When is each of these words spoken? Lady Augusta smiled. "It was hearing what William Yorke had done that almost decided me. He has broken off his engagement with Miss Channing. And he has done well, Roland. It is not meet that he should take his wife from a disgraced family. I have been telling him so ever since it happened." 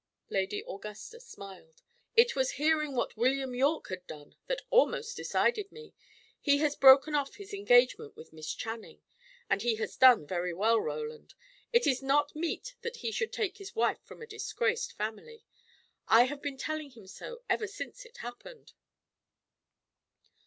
Lady 0.31 0.61
Augusta 0.67 1.19
smiled. 1.19 1.83
"It 2.15 2.35
was 2.35 2.53
hearing 2.53 2.95
what 2.95 3.15
William 3.15 3.53
Yorke 3.53 3.89
had 3.89 4.07
done 4.07 4.35
that 4.47 4.63
almost 4.71 5.15
decided 5.15 5.71
me. 5.71 5.93
He 6.39 6.57
has 6.57 6.75
broken 6.75 7.13
off 7.13 7.35
his 7.35 7.53
engagement 7.53 8.15
with 8.15 8.33
Miss 8.33 8.51
Channing. 8.51 9.03
And 9.47 9.61
he 9.61 9.75
has 9.75 9.95
done 9.95 10.25
well, 10.25 10.79
Roland. 10.81 11.35
It 11.71 11.85
is 11.85 12.01
not 12.01 12.35
meet 12.35 12.73
that 12.81 12.95
he 13.05 13.11
should 13.11 13.31
take 13.31 13.59
his 13.59 13.75
wife 13.75 14.01
from 14.03 14.23
a 14.23 14.25
disgraced 14.25 14.97
family. 14.97 15.43
I 16.07 16.23
have 16.23 16.41
been 16.41 16.57
telling 16.57 16.89
him 16.89 17.05
so 17.05 17.43
ever 17.47 17.67
since 17.67 18.03
it 18.03 18.17
happened." 18.25 18.73